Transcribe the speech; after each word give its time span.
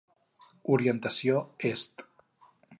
Orientació 0.77 1.45
est. 1.73 2.05